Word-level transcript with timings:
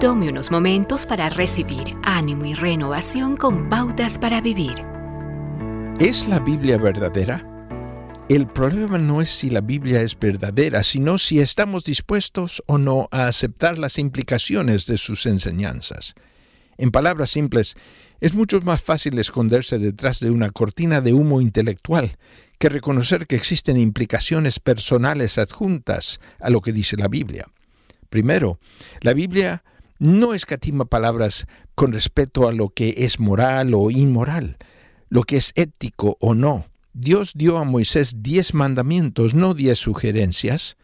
Tome 0.00 0.28
unos 0.28 0.50
momentos 0.50 1.06
para 1.06 1.30
recibir 1.30 1.94
ánimo 2.02 2.44
y 2.44 2.52
renovación 2.52 3.34
con 3.34 3.70
pautas 3.70 4.18
para 4.18 4.42
vivir. 4.42 4.74
¿Es 5.98 6.28
la 6.28 6.38
Biblia 6.38 6.76
verdadera? 6.76 7.42
El 8.28 8.46
problema 8.46 8.98
no 8.98 9.22
es 9.22 9.30
si 9.30 9.48
la 9.48 9.62
Biblia 9.62 10.02
es 10.02 10.18
verdadera, 10.18 10.82
sino 10.82 11.16
si 11.16 11.40
estamos 11.40 11.84
dispuestos 11.84 12.62
o 12.66 12.76
no 12.76 13.08
a 13.10 13.26
aceptar 13.26 13.78
las 13.78 13.96
implicaciones 13.96 14.84
de 14.84 14.98
sus 14.98 15.24
enseñanzas. 15.24 16.14
En 16.76 16.90
palabras 16.90 17.30
simples, 17.30 17.74
es 18.20 18.34
mucho 18.34 18.60
más 18.60 18.82
fácil 18.82 19.18
esconderse 19.18 19.78
detrás 19.78 20.20
de 20.20 20.30
una 20.30 20.50
cortina 20.50 21.00
de 21.00 21.14
humo 21.14 21.40
intelectual 21.40 22.18
que 22.58 22.68
reconocer 22.68 23.26
que 23.26 23.36
existen 23.36 23.78
implicaciones 23.78 24.60
personales 24.60 25.38
adjuntas 25.38 26.20
a 26.38 26.50
lo 26.50 26.60
que 26.60 26.72
dice 26.72 26.98
la 26.98 27.08
Biblia. 27.08 27.46
Primero, 28.10 28.60
la 29.00 29.14
Biblia 29.14 29.64
no 29.98 30.34
escatima 30.34 30.84
palabras 30.84 31.46
con 31.74 31.92
respecto 31.92 32.48
a 32.48 32.52
lo 32.52 32.70
que 32.70 32.94
es 32.98 33.20
moral 33.20 33.72
o 33.74 33.90
inmoral, 33.90 34.56
lo 35.08 35.22
que 35.22 35.36
es 35.36 35.52
ético 35.54 36.16
o 36.20 36.34
no. 36.34 36.66
Dios 36.92 37.32
dio 37.34 37.58
a 37.58 37.64
Moisés 37.64 38.22
diez 38.22 38.54
mandamientos, 38.54 39.34
no 39.34 39.54
diez 39.54 39.78
sugerencias. 39.78 40.76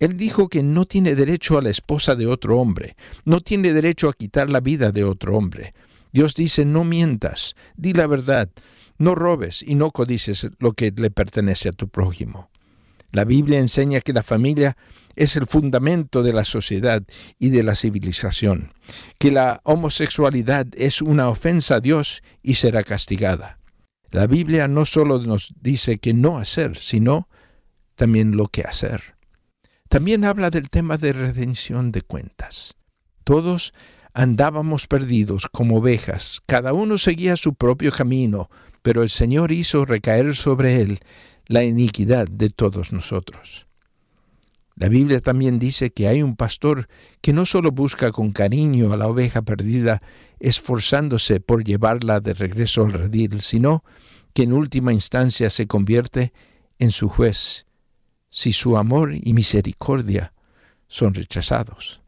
Él 0.00 0.16
dijo 0.16 0.48
que 0.48 0.62
no 0.62 0.84
tiene 0.84 1.14
derecho 1.14 1.56
a 1.56 1.62
la 1.62 1.70
esposa 1.70 2.16
de 2.16 2.26
otro 2.26 2.58
hombre, 2.58 2.96
no 3.24 3.40
tiene 3.40 3.72
derecho 3.72 4.08
a 4.08 4.14
quitar 4.14 4.50
la 4.50 4.60
vida 4.60 4.90
de 4.90 5.04
otro 5.04 5.36
hombre. 5.36 5.72
Dios 6.12 6.34
dice, 6.34 6.64
no 6.64 6.84
mientas, 6.84 7.54
di 7.76 7.92
la 7.92 8.06
verdad, 8.06 8.48
no 8.98 9.14
robes 9.14 9.62
y 9.62 9.74
no 9.74 9.90
codices 9.90 10.48
lo 10.58 10.72
que 10.72 10.92
le 10.94 11.10
pertenece 11.10 11.68
a 11.68 11.72
tu 11.72 11.88
prójimo. 11.88 12.50
La 13.12 13.24
Biblia 13.24 13.60
enseña 13.60 14.00
que 14.00 14.12
la 14.12 14.24
familia 14.24 14.76
es 15.16 15.36
el 15.36 15.46
fundamento 15.46 16.22
de 16.22 16.32
la 16.32 16.44
sociedad 16.44 17.02
y 17.38 17.50
de 17.50 17.62
la 17.62 17.74
civilización, 17.74 18.72
que 19.18 19.30
la 19.30 19.60
homosexualidad 19.64 20.66
es 20.76 21.02
una 21.02 21.28
ofensa 21.28 21.76
a 21.76 21.80
Dios 21.80 22.22
y 22.42 22.54
será 22.54 22.82
castigada. 22.82 23.58
La 24.10 24.26
Biblia 24.26 24.68
no 24.68 24.84
solo 24.84 25.18
nos 25.18 25.52
dice 25.60 25.98
que 25.98 26.14
no 26.14 26.38
hacer, 26.38 26.76
sino 26.76 27.28
también 27.96 28.36
lo 28.36 28.46
que 28.46 28.62
hacer. 28.62 29.16
También 29.88 30.24
habla 30.24 30.50
del 30.50 30.70
tema 30.70 30.96
de 30.96 31.12
redención 31.12 31.92
de 31.92 32.02
cuentas. 32.02 32.74
Todos 33.24 33.72
andábamos 34.12 34.86
perdidos 34.86 35.48
como 35.52 35.78
ovejas, 35.78 36.40
cada 36.46 36.72
uno 36.72 36.98
seguía 36.98 37.36
su 37.36 37.54
propio 37.54 37.90
camino, 37.90 38.50
pero 38.82 39.02
el 39.02 39.10
Señor 39.10 39.50
hizo 39.50 39.84
recaer 39.84 40.36
sobre 40.36 40.80
él 40.80 41.00
la 41.46 41.64
iniquidad 41.64 42.28
de 42.28 42.50
todos 42.50 42.92
nosotros. 42.92 43.66
La 44.76 44.88
Biblia 44.88 45.20
también 45.20 45.58
dice 45.58 45.92
que 45.92 46.08
hay 46.08 46.22
un 46.22 46.34
pastor 46.34 46.88
que 47.20 47.32
no 47.32 47.46
solo 47.46 47.70
busca 47.70 48.10
con 48.10 48.32
cariño 48.32 48.92
a 48.92 48.96
la 48.96 49.06
oveja 49.06 49.42
perdida, 49.42 50.02
esforzándose 50.40 51.38
por 51.38 51.62
llevarla 51.64 52.20
de 52.20 52.34
regreso 52.34 52.84
al 52.84 52.92
redil, 52.92 53.40
sino 53.40 53.84
que 54.32 54.42
en 54.42 54.52
última 54.52 54.92
instancia 54.92 55.48
se 55.50 55.68
convierte 55.68 56.32
en 56.80 56.90
su 56.90 57.08
juez, 57.08 57.66
si 58.30 58.52
su 58.52 58.76
amor 58.76 59.14
y 59.14 59.32
misericordia 59.32 60.34
son 60.88 61.14
rechazados. 61.14 62.02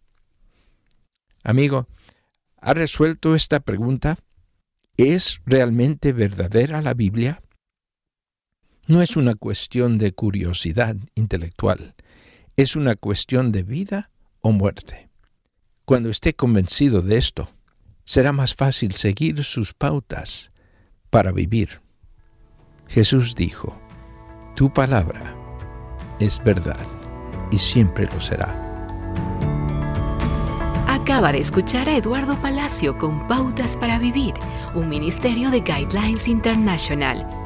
Amigo, 1.45 1.87
¿ha 2.61 2.75
resuelto 2.75 3.37
esta 3.37 3.61
pregunta? 3.61 4.19
¿Es 4.97 5.41
realmente 5.47 6.13
verdadera 6.13 6.83
la 6.83 6.95
Biblia? 6.95 7.43
No 8.89 9.03
es 9.03 9.17
una 9.17 9.37
cuestión 9.37 9.99
de 9.99 10.13
curiosidad 10.13 10.97
intelectual 11.15 11.95
es 12.57 12.75
una 12.75 12.97
cuestión 12.97 13.53
de 13.53 13.63
vida 13.63 14.11
o 14.41 14.51
muerte. 14.51 15.11
Cuando 15.85 16.09
esté 16.09 16.35
convencido 16.35 17.03
de 17.03 17.19
esto, 17.19 17.51
será 18.05 18.33
más 18.33 18.55
fácil 18.55 18.95
seguir 18.95 19.45
sus 19.45 19.75
pautas 19.75 20.51
para 21.11 21.33
vivir. 21.33 21.81
Jesús 22.89 23.35
dijo, 23.35 23.79
Tu 24.55 24.73
palabra 24.73 25.37
es 26.19 26.43
verdad 26.43 26.87
y 27.51 27.59
siempre 27.59 28.09
lo 28.13 28.21
será. 28.21 28.63
Acaba 30.89 31.33
de 31.33 31.39
escuchar 31.39 31.89
a 31.89 31.97
Eduardo 31.97 32.41
Palacio 32.41 32.97
con 32.99 33.29
Pautas 33.29 33.77
para 33.77 33.99
Vivir, 33.99 34.35
un 34.75 34.89
ministerio 34.89 35.51
de 35.51 35.61
Guidelines 35.61 36.27
International. 36.27 37.46